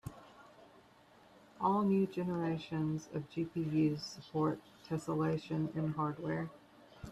All 1.59 1.83
new 1.83 2.07
generations 2.07 3.07
of 3.13 3.29
GPUs 3.29 3.99
support 3.99 4.59
tesselation 4.89 5.75
in 5.75 5.93
hardware. 5.93 6.49